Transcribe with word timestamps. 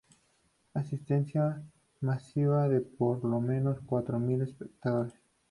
Asistencia 0.73 1.61
masiva 1.99 2.67
de 2.67 2.79
por 2.81 3.23
lo 3.23 3.39
menos 3.39 3.77
cuatro 3.85 4.17
mil 4.17 4.41
espectadores. 4.41 5.13